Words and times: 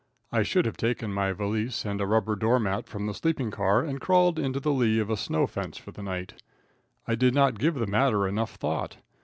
I 0.31 0.41
should 0.41 0.65
have 0.65 0.77
taken 0.77 1.13
my 1.13 1.31
valise 1.31 1.85
and 1.85 2.01
a 2.01 2.07
rubber 2.07 2.35
door 2.35 2.59
mat 2.59 2.87
from 2.87 3.05
the 3.05 3.13
sleeping 3.13 3.51
car, 3.51 3.81
and 3.81 4.01
crawled 4.01 4.39
into 4.39 4.59
the 4.59 4.71
lee 4.73 4.97
of 4.97 5.11
a 5.11 5.15
snow 5.15 5.45
fence 5.45 5.77
for 5.77 5.91
the 5.91 6.01
night. 6.01 6.41
I 7.07 7.13
did 7.13 7.35
not 7.35 7.59
give 7.59 7.75
the 7.75 7.85
matter 7.85 8.27
enough 8.27 8.55
thought. 8.55 8.97